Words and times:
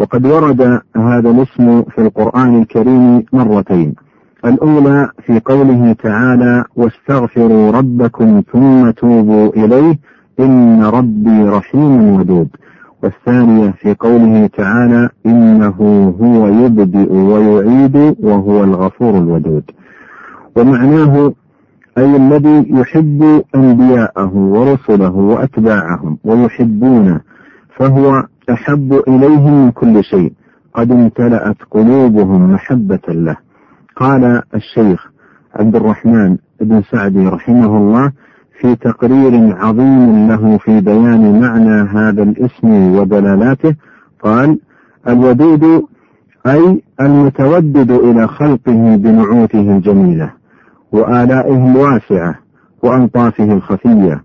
وقد 0.00 0.26
ورد 0.26 0.80
هذا 0.96 1.30
الاسم 1.30 1.82
في 1.82 1.98
القرآن 1.98 2.62
الكريم 2.62 3.24
مرتين. 3.32 3.94
الأولى 4.44 5.10
في 5.26 5.40
قوله 5.44 5.92
تعالى 5.92 6.64
واستغفروا 6.76 7.70
ربكم 7.70 8.42
ثم 8.52 8.90
توبوا 8.90 9.48
إليه 9.56 9.98
إن 10.40 10.84
ربي 10.84 11.44
رحيم 11.44 12.14
ودود. 12.14 12.48
والثانية 13.02 13.70
في 13.70 13.94
قوله 13.94 14.46
تعالى 14.46 15.08
إنه 15.26 15.76
هو 16.22 16.48
يبدئ 16.48 17.12
ويعيد 17.12 18.16
وهو 18.20 18.64
الغفور 18.64 19.18
الودود. 19.18 19.70
ومعناه 20.56 21.32
أي 21.98 22.16
الذي 22.16 22.66
يحب 22.70 23.42
أنبياءه 23.54 24.36
ورسله 24.36 25.14
وأتباعهم 25.14 26.18
ويحبونه 26.24 27.20
فهو 27.76 28.26
أحب 28.50 28.92
إليهم 29.08 29.64
من 29.64 29.70
كل 29.70 30.04
شيء. 30.04 30.32
قد 30.74 30.92
امتلأت 30.92 31.56
قلوبهم 31.70 32.52
محبة 32.52 33.00
له. 33.08 33.36
قال 33.96 34.42
الشيخ 34.54 35.10
عبد 35.54 35.76
الرحمن 35.76 36.36
بن 36.60 36.82
سعدي 36.82 37.28
رحمه 37.28 37.76
الله 37.76 38.12
في 38.60 38.74
تقرير 38.76 39.56
عظيم 39.56 40.28
له 40.28 40.58
في 40.58 40.80
بيان 40.80 41.40
معنى 41.40 41.88
هذا 41.90 42.22
الاسم 42.22 42.68
ودلالاته 42.98 43.74
قال 44.22 44.58
الودود 45.08 45.82
أي 46.46 46.82
المتودد 47.00 47.90
إلى 47.90 48.28
خلقه 48.28 48.96
بنعوته 48.96 49.76
الجميلة 49.76 50.30
وآلائه 50.92 51.70
الواسعة 51.72 52.34
وألطافه 52.82 53.52
الخفية 53.52 54.22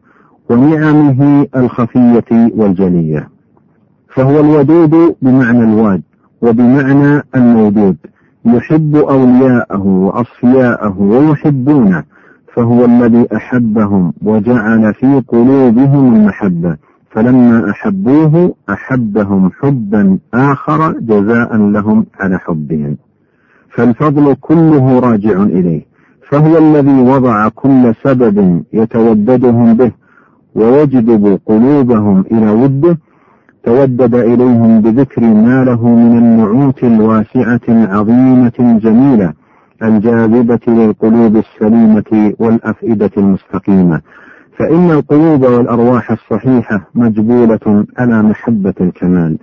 ونعمه 0.49 1.47
الخفية 1.55 2.51
والجلية. 2.55 3.29
فهو 4.15 4.39
الودود 4.39 5.15
بمعنى 5.21 5.63
الواد 5.63 6.01
وبمعنى 6.41 7.21
المودود 7.35 7.97
يحب 8.45 8.95
أولياءه 8.95 9.85
وأصفياءه 9.87 11.01
ويحبونه 11.01 12.03
فهو 12.53 12.85
الذي 12.85 13.27
أحبهم 13.35 14.13
وجعل 14.21 14.93
في 14.93 15.21
قلوبهم 15.27 16.15
المحبة. 16.15 16.77
فلما 17.09 17.69
أحبوه 17.71 18.55
أحبهم 18.69 19.51
حبا 19.59 20.17
آخر 20.33 20.91
جزاء 20.91 21.57
لهم 21.57 22.05
على 22.19 22.37
حبهم. 22.39 22.97
فالفضل 23.69 24.35
كله 24.41 24.99
راجع 24.99 25.43
إليه. 25.43 25.85
فهو 26.29 26.57
الذي 26.57 27.01
وضع 27.01 27.49
كل 27.49 27.93
سبب 28.03 28.63
يتوددهم 28.73 29.73
به 29.73 29.91
ويجذب 30.55 31.39
قلوبهم 31.45 32.25
إلى 32.31 32.49
وده 32.49 32.97
تودد 33.65 34.15
إليهم 34.15 34.81
بذكر 34.81 35.21
ما 35.21 35.63
له 35.63 35.87
من 35.89 36.17
النعوت 36.17 36.83
الواسعة 36.83 37.59
العظيمة 37.69 38.51
الجميلة 38.59 39.33
الجاذبة 39.83 40.59
للقلوب 40.67 41.35
السليمة 41.35 42.33
والأفئدة 42.39 43.11
المستقيمة. 43.17 44.01
فإن 44.57 44.91
القلوب 44.91 45.43
والأرواح 45.43 46.11
الصحيحة 46.11 46.89
مجبولة 46.95 47.85
على 47.97 48.21
محبة 48.23 48.73
الكمال. 48.81 49.37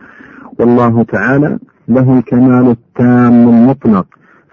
والله 0.58 1.02
تعالى 1.02 1.58
له 1.88 2.18
الكمال 2.18 2.70
التام 2.70 3.48
المطلق 3.48 4.06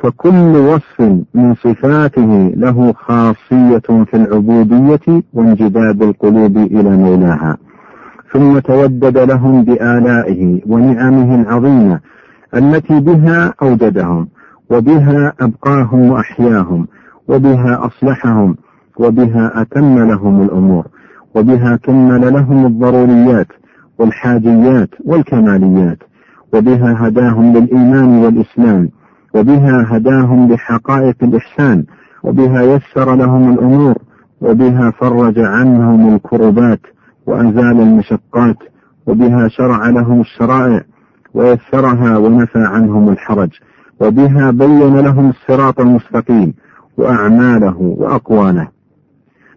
فكل 0.03 0.55
وصف 0.57 1.01
من 1.33 1.55
صفاته 1.55 2.51
له 2.55 2.93
خاصية 2.93 4.03
في 4.05 4.13
العبودية 4.13 5.23
وانجذاب 5.33 6.03
القلوب 6.03 6.57
إلى 6.57 6.89
مولاها. 6.89 7.57
ثم 8.33 8.59
تودد 8.59 9.17
لهم 9.17 9.63
بآلائه 9.63 10.61
ونعمه 10.67 11.35
العظيمة 11.41 11.99
التي 12.55 12.99
بها 12.99 13.53
أوجدهم 13.61 14.27
وبها 14.69 15.33
أبقاهم 15.39 16.11
وأحياهم 16.11 16.87
وبها 17.27 17.85
أصلحهم 17.85 18.55
وبها 18.99 19.61
أتم 19.61 19.99
لهم 20.09 20.41
الأمور 20.41 20.87
وبها 21.35 21.75
كمل 21.75 22.33
لهم 22.33 22.65
الضروريات 22.65 23.47
والحاجيات 23.99 24.89
والكماليات 25.05 25.97
وبها 26.53 27.07
هداهم 27.07 27.53
للإيمان 27.57 28.09
والإسلام 28.09 28.89
وبها 29.33 29.85
هداهم 29.89 30.51
لحقائق 30.51 31.15
الإحسان 31.23 31.83
وبها 32.23 32.61
يسر 32.61 33.15
لهم 33.15 33.53
الأمور 33.53 33.95
وبها 34.41 34.91
فرج 34.91 35.39
عنهم 35.39 36.15
الكربات 36.15 36.79
وأزال 37.29 37.81
المشقات 37.81 38.57
وبها 39.07 39.47
شرع 39.47 39.89
لهم 39.89 40.21
الشرائع 40.21 40.81
ويسرها 41.33 42.17
ونفى 42.17 42.59
عنهم 42.59 43.09
الحرج 43.09 43.49
وبها 44.01 44.51
بين 44.51 44.99
لهم 44.99 45.29
الصراط 45.29 45.79
المستقيم 45.79 46.53
وأعماله 46.97 47.77
وأقواله. 47.77 48.67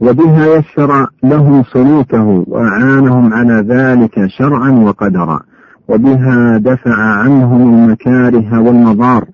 وبها 0.00 0.46
يسر 0.46 1.06
لهم 1.22 1.62
سلوكه 1.62 2.44
وأعانهم 2.46 3.32
على 3.32 3.54
ذلك 3.54 4.26
شرعا 4.26 4.70
وقدرا. 4.70 5.40
وبها 5.88 6.58
دفع 6.58 6.94
عنهم 6.96 7.74
المكاره 7.74 8.60
والمضار 8.60 9.24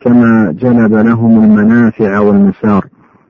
كما 0.00 0.54
جلب 0.58 0.94
لهم 0.94 1.44
المنافع 1.44 2.18
والمسار. 2.18 2.86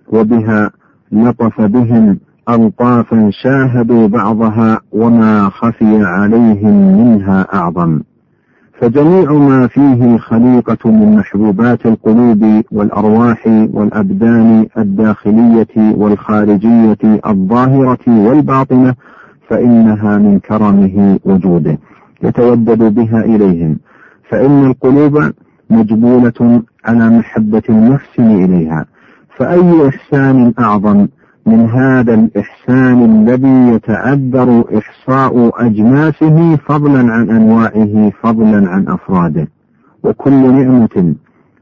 وبها 0.08 0.70
لطف 1.12 1.60
بهم 1.60 2.18
ألطافا 2.48 3.30
شاهدوا 3.32 4.08
بعضها 4.08 4.80
وما 4.92 5.48
خفي 5.48 6.04
عليهم 6.04 6.98
منها 6.98 7.46
أعظم. 7.54 8.00
فجميع 8.80 9.32
ما 9.32 9.66
فيه 9.66 10.14
الخليقة 10.14 10.90
من 10.90 11.16
محبوبات 11.16 11.86
القلوب 11.86 12.62
والأرواح 12.72 13.46
والأبدان 13.46 14.66
الداخلية 14.78 15.74
والخارجية 15.76 16.98
الظاهرة 17.26 17.98
والباطنة 18.08 18.94
فإنها 19.48 20.18
من 20.18 20.38
كرمه 20.38 21.18
وجوده. 21.24 21.78
يتودد 22.22 22.94
بها 22.94 23.20
إليهم. 23.20 23.78
فإن 24.28 24.66
القلوب 24.66 25.32
مجبولة 25.70 26.62
على 26.84 27.10
محبة 27.10 27.62
المحسن 27.68 28.44
إليها. 28.44 28.86
فأي 29.36 29.88
إحسان 29.88 30.52
أعظم 30.58 31.06
من 31.46 31.70
هذا 31.70 32.14
الإحسان 32.14 33.04
الذي 33.04 33.74
يتعذر 33.74 34.64
إحصاء 34.78 35.66
أجناسه 35.66 36.56
فضلا 36.56 37.12
عن 37.12 37.30
أنواعه 37.30 38.10
فضلا 38.22 38.68
عن 38.68 38.88
أفراده. 38.88 39.48
وكل 40.04 40.52
نعمة 40.52 41.14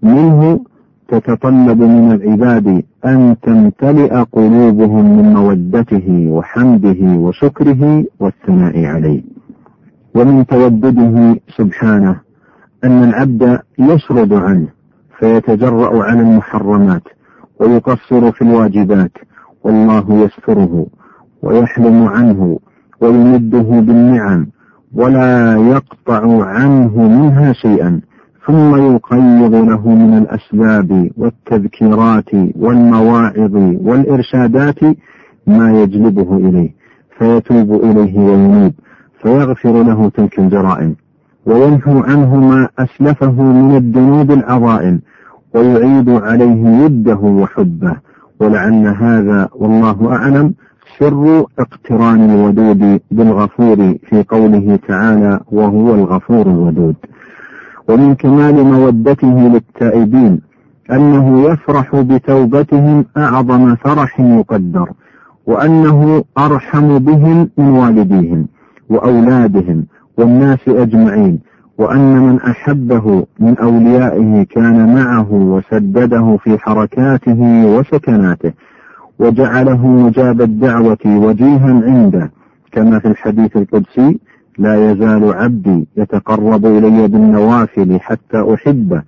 منه 0.02 0.60
تتطلب 1.08 1.82
من 1.82 2.12
العباد 2.12 2.82
أن 3.06 3.36
تمتلئ 3.42 4.14
قلوبهم 4.32 5.16
من 5.19 5.34
مودته 5.34 6.26
وحمده 6.30 6.98
وشكره 7.02 8.04
والثناء 8.20 8.84
عليه. 8.84 9.22
ومن 10.14 10.46
تودده 10.46 11.40
سبحانه 11.56 12.16
أن 12.84 13.04
العبد 13.04 13.58
يشرد 13.78 14.32
عنه 14.32 14.69
فيتجرأ 15.19 16.05
على 16.05 16.20
المحرمات 16.20 17.02
ويقصر 17.60 18.32
في 18.32 18.43
الواجبات 18.43 19.12
والله 19.64 20.04
يستره 20.24 20.86
ويحلم 21.42 22.02
عنه 22.08 22.58
ويمده 23.00 23.58
بالنعم 23.80 24.46
ولا 24.94 25.56
يقطع 25.56 26.44
عنه 26.44 27.08
منها 27.08 27.52
شيئا 27.52 28.00
ثم 28.46 28.94
يقيض 28.94 29.54
له 29.54 29.88
من 29.88 30.18
الأسباب 30.18 31.10
والتذكيرات 31.16 32.34
والمواعظ 32.56 33.54
والإرشادات 33.84 34.78
ما 35.46 35.82
يجلبه 35.82 36.36
إليه 36.36 36.74
فيتوب 37.18 37.84
إليه 37.84 38.18
وينيب 38.18 38.72
فيغفر 39.22 39.82
له 39.82 40.08
تلك 40.08 40.38
الجرائم 40.38 40.96
وينهو 41.46 41.98
عنه 42.02 42.36
ما 42.36 42.68
أسلفه 42.78 43.42
من 43.42 43.76
الذنوب 43.76 44.30
العظائم 44.30 45.00
ويعيد 45.54 46.08
عليه 46.10 46.84
وده 46.84 47.16
وحبه. 47.16 47.96
ولعل 48.40 48.87
هذا 48.87 49.48
والله 49.54 50.12
أعلم 50.12 50.54
سر 50.98 51.44
اقتران 51.58 52.31
الودود 52.31 53.00
بالغفور 53.10 53.76
في 54.10 54.25
قوله 54.28 54.78
تعالى 54.88 55.40
وهو 55.52 55.94
الغفور 55.94 56.46
الودود 56.46 56.96
ومن 57.88 58.14
كمال 58.14 58.64
مودته 58.64 59.48
للتائبين 59.48 60.40
أنه 60.92 61.42
يفرح 61.50 61.96
بتوبتهم 61.96 63.04
أعظم 63.16 63.75
فرح 63.76 64.20
يقدر 64.20 64.88
وأنه 65.46 66.25
أرحم 66.38 66.98
بهم 66.98 67.48
من 67.58 67.69
والديهم 67.69 68.46
وأولادهم 68.88 69.86
والناس 70.19 70.58
أجمعين. 70.69 71.40
وأن 71.81 72.19
من 72.19 72.41
أحبه 72.41 73.27
من 73.38 73.59
أوليائه 73.59 74.43
كان 74.43 74.94
معه 74.94 75.32
وسدده 75.32 76.37
في 76.37 76.59
حركاته 76.59 77.67
وسكناته 77.67 78.53
وجعله 79.19 79.87
مجاب 79.87 80.41
الدعوة 80.43 80.99
وجيها 81.06 81.82
عنده. 81.87 82.31
كما 82.73 82.99
في 82.99 83.09
الحديث 83.09 83.56
القدسي 83.56 84.19
لا 84.59 84.91
يزال 84.91 85.32
عبدي 85.32 85.88
يتقرب 85.97 86.67
إلي 86.67 87.09
بالنوافل 87.09 88.00
حتى 88.00 88.55
أحبه. 88.55 89.03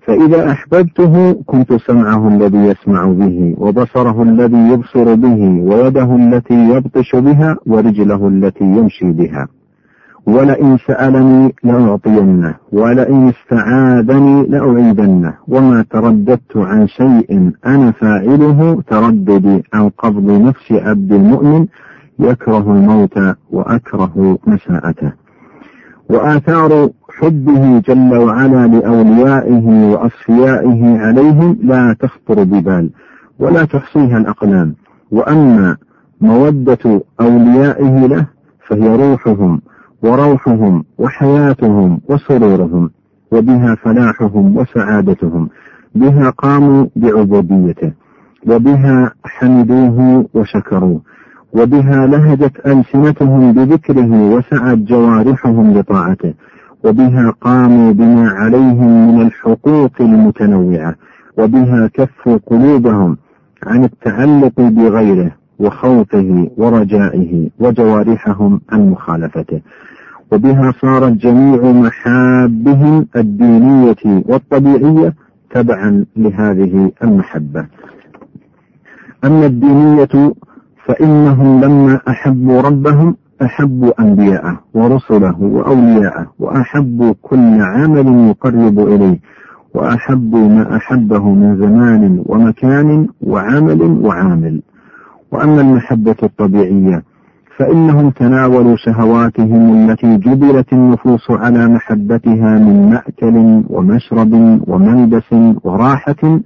فإذا 0.00 0.50
أحببته 0.50 1.32
كنت 1.46 1.72
سمعه 1.72 2.28
الذي 2.28 2.58
يسمع 2.58 3.04
به 3.04 3.54
وبصره 3.58 4.22
الذي 4.22 4.68
يبصر 4.72 5.14
به 5.14 5.60
ويده 5.62 6.16
التي 6.16 6.68
يبطش 6.74 7.16
بها 7.16 7.56
ورجله 7.66 8.28
التي 8.28 8.64
يمشي 8.64 9.12
بها. 9.12 9.48
ولئن 10.26 10.78
سألني 10.86 11.54
لأعطينه 11.64 12.54
ولئن 12.72 13.28
استعاذني 13.28 14.46
لأعيدنه. 14.46 15.34
وما 15.48 15.84
ترددت 15.90 16.56
عن 16.56 16.86
شيء 16.86 17.52
أنا 17.66 17.90
فاعله 17.90 18.82
ترددي 18.90 19.64
عن 19.74 19.88
قبض 19.88 20.30
نفس 20.30 20.72
عبد 20.72 21.12
المؤمن 21.12 21.66
يكره 22.18 22.72
الموت 22.72 23.18
وأكره 23.50 24.38
مساءته. 24.46 25.12
وآثار 26.10 26.90
حبه 27.18 27.78
جل 27.78 28.16
وعلا 28.16 28.66
لأوليائه 28.66 29.92
وأصفيائه 29.92 30.98
عليهم 30.98 31.58
لا 31.62 31.96
تخطر 32.00 32.44
ببال 32.44 32.90
ولا 33.38 33.64
تحصيها 33.64 34.18
الأقلام. 34.18 34.74
وأما 35.10 35.76
مودة 36.20 37.02
أوليائه 37.20 38.06
له 38.06 38.26
فهي 38.66 38.96
روحهم 38.96 39.60
وروحهم 40.02 40.84
وحياتهم 40.98 42.00
وسرورهم 42.08 42.90
وبها 43.32 43.74
فلاحهم 43.74 44.56
وسعادتهم 44.56 45.48
بها 45.94 46.30
قاموا 46.30 46.86
بعبوديته 46.96 47.92
وبها 48.46 49.12
حمدوه 49.24 50.26
وشكروه 50.34 51.00
وبها 51.52 52.06
لهجت 52.06 52.66
ألسنتهم 52.66 53.52
بذكره 53.52 54.34
وسعت 54.34 54.78
جوارحهم 54.78 55.72
لطاعته 55.78 56.34
وبها 56.84 57.30
قاموا 57.40 57.92
بما 57.92 58.28
عليهم 58.28 59.08
من 59.14 59.22
الحقوق 59.26 59.90
المتنوعة 60.00 60.94
وبها 61.38 61.90
كفوا 61.94 62.38
قلوبهم 62.46 63.16
عن 63.66 63.84
التعلق 63.84 64.52
بغيره 64.60 65.39
وخوفه 65.60 66.50
ورجائه 66.56 67.48
وجوارحهم 67.60 68.60
عن 68.72 68.90
مخالفته. 68.90 69.60
وبها 70.32 70.72
صارت 70.80 71.12
جميع 71.12 71.72
محابهم 71.72 73.06
الدينية 73.16 74.22
والطبيعية 74.28 75.14
تبعا 75.50 76.04
لهذه 76.16 76.90
المحبة. 77.04 77.66
أما 79.24 79.46
الدينية 79.46 80.34
فإنهم 80.86 81.60
لما 81.64 82.00
أحبوا 82.08 82.60
ربهم 82.60 83.16
أحبوا 83.42 84.02
أنبياءه 84.02 84.60
ورسله 84.74 85.42
وأولياءه 85.42 86.26
وأحبوا 86.38 87.14
كل 87.22 87.60
عمل 87.60 88.28
يقرب 88.28 88.78
إليه 88.80 89.18
وأحبوا 89.74 90.48
ما 90.48 90.76
أحبه 90.76 91.28
من 91.30 91.56
زمان 91.56 92.22
ومكان 92.26 93.08
وعمل 93.20 93.82
وعامل. 93.82 94.62
وأما 95.32 95.60
المحبة 95.60 96.16
الطبيعية 96.22 97.02
فإنهم 97.56 98.10
تناولوا 98.10 98.76
شهواتهم 98.76 99.90
التي 99.90 100.16
جبلت 100.16 100.72
النفوس 100.72 101.30
على 101.30 101.68
محبتها 101.68 102.58
من 102.58 102.90
مأكل 102.90 103.62
ومشرب 103.70 104.32
وملبس 104.68 105.34
وراحة 105.64 106.40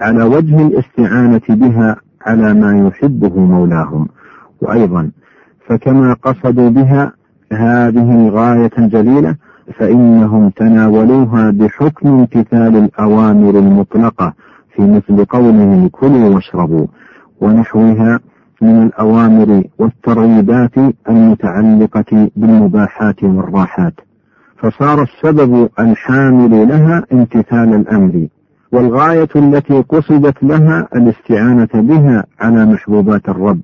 على 0.00 0.22
وجه 0.22 0.66
الاستعانة 0.66 1.40
بها 1.48 1.96
على 2.26 2.54
ما 2.54 2.86
يحبه 2.88 3.38
مولاهم. 3.40 4.08
وأيضا 4.62 5.10
فكما 5.66 6.12
قصدوا 6.22 6.68
بها 6.70 7.12
هذه 7.52 8.28
الغاية 8.28 8.70
الجليلة 8.78 9.34
فإنهم 9.78 10.50
تناولوها 10.50 11.50
بحكم 11.50 12.08
امتثال 12.08 12.76
الأوامر 12.76 13.58
المطلقة 13.58 14.32
في 14.74 14.82
مثل 14.82 15.24
قولهم 15.24 15.88
كلوا 15.88 16.28
واشربوا 16.34 16.86
ونحوها 17.40 18.20
من 18.62 18.82
الأوامر 18.82 19.64
والترغيبات 19.78 20.72
المتعلقة 21.08 22.30
بالمباحات 22.36 23.24
والراحات. 23.24 23.94
فصار 24.56 25.02
السبب 25.02 25.68
الحامل 25.78 26.68
لها 26.68 27.04
امتثال 27.12 27.74
الأمر 27.74 28.26
والغاية 28.72 29.28
التي 29.36 29.82
قصدت 29.88 30.42
لها 30.42 30.88
الاستعانة 30.96 31.68
بها 31.74 32.24
على 32.40 32.66
محبوبات 32.66 33.28
الرب. 33.28 33.60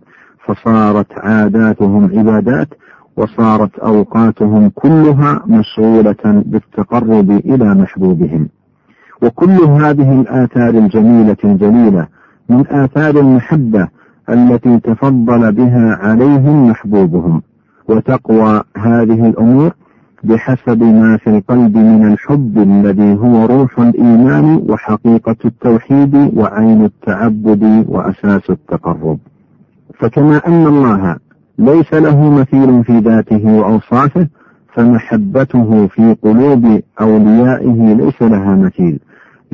فصارت 0.47 1.19
عاداتهم 1.19 2.19
عبادات 2.19 2.69
وصارت 3.17 3.79
أوقاتهم 3.79 4.71
كلها 4.75 5.43
مشغولة 5.47 6.43
بالتقرب 6.47 7.31
إلى 7.31 7.75
محبوبهم. 7.75 8.49
وكل 9.23 9.50
هذه 9.50 10.21
الآثار 10.21 10.69
الجميلة 10.69 11.37
الجليلة 11.44 12.06
من 12.49 12.67
آثار 12.67 13.20
المحبة 13.20 13.88
التي 14.29 14.81
تفضل 14.81 15.52
بها 15.52 15.99
عليهم 16.02 16.69
محبوبهم. 16.69 17.43
وتقوى 17.88 18.62
هذه 18.76 19.26
الأمور 19.29 19.73
بحسب 20.25 20.82
ما 20.82 21.17
في 21.17 21.31
القلب 21.31 21.76
من 21.76 22.12
الحب 22.12 22.58
الذي 22.58 23.19
هو 23.19 23.46
روح 23.46 23.79
الإيمان 23.79 24.62
وحقيقة 24.69 25.37
التوحيد 25.44 26.32
وعين 26.37 26.85
التعبد 26.85 27.85
وأساس 27.88 28.50
التقرب. 28.50 29.19
فكما 29.99 30.40
أن 30.47 30.67
الله 30.67 31.17
ليس 31.58 31.94
له 31.94 32.31
مثيل 32.31 32.85
في 32.85 32.99
ذاته 32.99 33.47
وأوصافه 33.47 34.29
فمحبته 34.75 35.87
في 35.87 36.17
قلوب 36.23 36.81
أوليائه 37.00 37.94
ليس 37.94 38.23
لها 38.23 38.55
مثيل. 38.55 39.00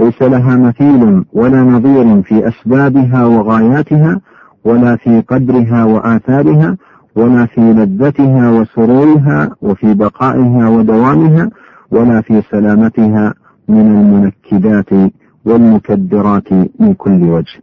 ليس 0.01 0.23
لها 0.23 0.57
مثيل 0.57 1.25
ولا 1.33 1.63
نظير 1.63 2.23
في 2.23 2.49
أسبابها 2.49 3.25
وغاياتها 3.25 4.21
ولا 4.65 4.97
في 4.97 5.21
قدرها 5.21 5.85
وآثارها 5.85 6.77
ولا 7.17 7.47
في 7.47 7.61
لذتها 7.61 8.51
وسرورها 8.51 9.51
وفي 9.63 9.95
بقائها 9.95 10.69
ودوامها 10.69 11.51
ولا 11.91 12.21
في 12.21 12.43
سلامتها 12.51 13.35
من 13.69 13.81
المنكدات 13.81 15.13
والمكدرات 15.45 16.53
من 16.53 16.95
كل 16.95 17.23
وجه. 17.23 17.63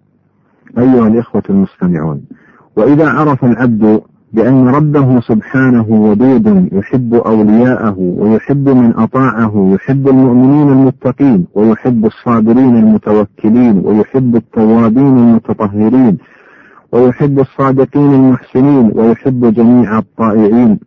أيها 0.78 1.08
الإخوة 1.08 1.44
المستمعون، 1.50 2.22
وإذا 2.76 3.10
عرف 3.10 3.46
العبد 3.46 4.02
بأن 4.34 4.68
ربه 4.68 5.20
سبحانه 5.20 5.86
ودود 5.90 6.70
يحب 6.72 7.14
أولياءه 7.14 7.96
ويحب 8.00 8.70
من 8.70 8.94
أطاعه 8.98 9.72
يحب 9.74 10.08
المؤمنين 10.08 10.70
المتقين 10.70 11.46
ويحب 11.56 12.06
الصابرين 12.06 12.78
المتوكلين 12.78 13.82
ويحب 13.86 14.36
التوابين 14.36 15.18
المتطهرين 15.18 16.18
ويحب 16.92 17.40
الصادقين 17.40 18.14
المحسنين 18.14 18.92
ويحب 18.96 19.54
جميع 19.54 19.98
الطائعين. 19.98 20.80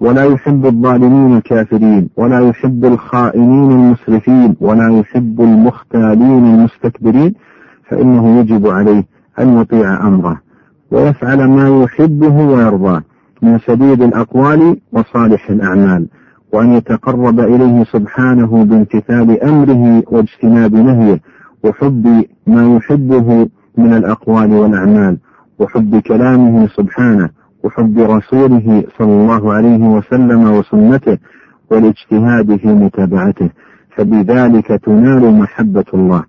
ولا 0.00 0.24
يحب 0.24 0.66
الظالمين 0.66 1.36
الكافرين 1.36 2.08
ولا 2.16 2.40
يحب 2.48 2.84
الخائنين 2.84 3.70
المسرفين 3.72 4.56
ولا 4.60 4.98
يحب 4.98 5.40
المختالين 5.40 6.44
المستكبرين 6.54 7.34
فإنه 7.88 8.38
يجب 8.40 8.66
عليه 8.66 9.04
أن 9.38 9.58
يطيع 9.60 10.06
أمره. 10.08 10.40
ويفعل 10.92 11.48
ما 11.48 11.82
يحبه 11.84 12.46
ويرضاه 12.46 13.02
من 13.42 13.58
سديد 13.58 14.02
الأقوال 14.02 14.76
وصالح 14.92 15.50
الأعمال 15.50 16.06
وأن 16.52 16.72
يتقرب 16.72 17.40
إليه 17.40 17.84
سبحانه 17.84 18.64
بامتثال 18.64 19.42
أمره 19.42 20.02
واجتناب 20.06 20.74
نهيه 20.74 21.20
وحب 21.64 22.24
ما 22.46 22.76
يحبه 22.76 23.48
من 23.78 23.92
الأقوال 23.94 24.52
والأعمال 24.52 25.18
وحب 25.58 25.96
كلامه 25.96 26.68
سبحانه 26.68 27.28
وحب 27.64 27.98
رسوله 27.98 28.84
صلى 28.98 29.12
الله 29.12 29.52
عليه 29.52 29.78
وسلم 29.78 30.50
وسنته 30.52 31.18
والاجتهاد 31.70 32.56
في 32.56 32.68
متابعته. 32.68 33.50
فبذلك 33.96 34.66
تنال 34.66 35.34
محبة 35.34 35.84
الله. 35.94 36.22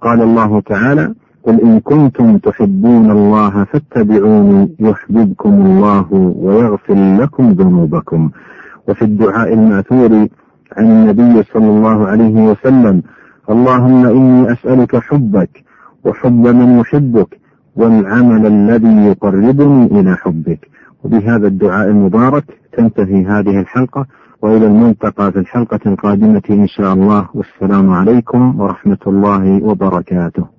قال 0.00 0.22
الله 0.22 0.60
تعالى 0.60 1.14
قل 1.46 1.60
إن 1.60 1.80
كنتم 1.80 2.38
تحبون 2.38 3.10
الله 3.10 3.64
فاتبعوني 3.64 4.76
يحببكم 4.80 5.66
الله 5.66 6.06
ويغفر 6.44 6.94
لكم 7.20 7.50
ذنوبكم. 7.50 8.30
وفي 8.88 9.02
الدعاء 9.02 9.52
المأثور 9.54 10.26
عن 10.76 10.86
النبي 10.86 11.42
صلى 11.42 11.66
الله 11.66 12.06
عليه 12.06 12.50
وسلم 12.50 13.02
اللهم 13.50 14.06
إني 14.06 14.52
أسألك 14.52 14.96
حبك 14.96 15.64
وحب 16.04 16.46
من 16.46 16.78
يحبك 16.78 17.38
والعمل 17.76 18.46
الذي 18.46 18.96
يقربني 19.06 19.86
إلى 19.86 20.16
حبك. 20.16 20.68
وبهذا 21.04 21.46
الدعاء 21.46 21.88
المبارك 21.88 22.44
تنتهي 22.72 23.24
هذه 23.26 23.60
الحلقة 23.60 24.06
وإلى 24.42 24.66
الملتقى 24.66 25.32
في 25.32 25.38
الحلقة 25.38 25.80
القادمة 25.86 26.42
إن 26.50 26.66
شاء 26.66 26.92
الله. 26.94 27.28
والسلام 27.34 27.90
عليكم 27.90 28.60
ورحمة 28.60 29.02
الله 29.06 29.64
وبركاته. 29.64 30.46